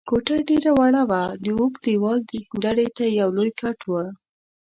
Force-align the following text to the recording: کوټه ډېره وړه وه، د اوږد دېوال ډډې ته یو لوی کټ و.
کوټه 0.09 0.35
ډېره 0.49 0.71
وړه 0.79 1.03
وه، 1.09 1.23
د 1.43 1.45
اوږد 1.57 1.81
دېوال 1.85 2.19
ډډې 2.61 2.87
ته 2.97 3.05
یو 3.19 3.29
لوی 3.37 3.51
کټ 3.61 3.79
و. 3.89 3.93